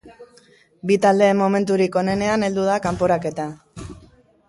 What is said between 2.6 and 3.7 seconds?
da kanporaketa.